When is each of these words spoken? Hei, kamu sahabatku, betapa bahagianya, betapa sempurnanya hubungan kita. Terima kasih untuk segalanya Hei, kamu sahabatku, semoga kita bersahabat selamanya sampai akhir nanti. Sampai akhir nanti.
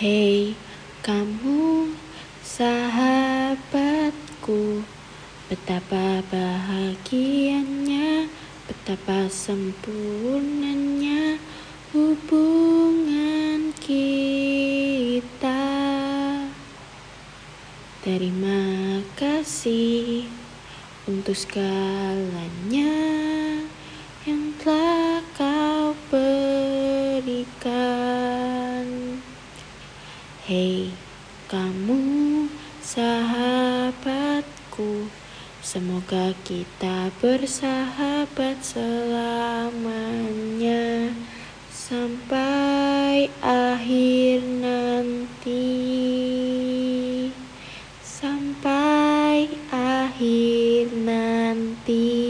Hei, 0.00 0.56
kamu 1.04 1.92
sahabatku, 2.40 4.00
betapa 5.52 6.24
bahagianya, 6.32 8.24
betapa 8.64 9.28
sempurnanya 9.28 11.36
hubungan 11.92 13.76
kita. 13.76 15.68
Terima 18.00 19.04
kasih 19.20 20.24
untuk 21.04 21.36
segalanya 21.36 22.88
Hei, 30.50 30.90
kamu 31.46 32.50
sahabatku, 32.82 34.26
semoga 35.62 36.34
kita 36.42 37.14
bersahabat 37.22 38.58
selamanya 38.58 39.94
sampai 41.70 43.30
akhir 43.46 44.42
nanti. 44.42 45.70
Sampai 48.02 49.54
akhir 49.70 50.90
nanti. 50.98 52.29